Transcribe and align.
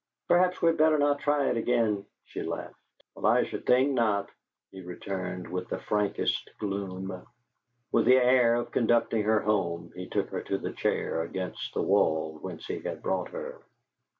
"Perhaps 0.27 0.63
we 0.63 0.69
had 0.69 0.79
better 0.79 0.97
not 0.97 1.19
try 1.19 1.51
it 1.51 1.57
again," 1.57 2.07
she 2.25 2.41
laughed. 2.41 2.73
"Well, 3.13 3.27
I 3.27 3.43
should 3.43 3.67
think 3.67 3.91
not," 3.91 4.31
he 4.71 4.81
returned, 4.81 5.47
with 5.47 5.67
the 5.69 5.77
frankest 5.77 6.49
gloom. 6.57 7.23
With 7.91 8.05
the 8.05 8.17
air 8.17 8.55
of 8.55 8.71
conducting 8.71 9.21
her 9.21 9.41
home 9.41 9.91
he 9.95 10.09
took 10.09 10.29
her 10.31 10.41
to 10.41 10.57
the 10.57 10.73
chair 10.73 11.21
against 11.21 11.75
the 11.75 11.83
wall 11.83 12.39
whence 12.41 12.65
he 12.65 12.79
had 12.79 13.03
brought 13.03 13.29
her. 13.29 13.61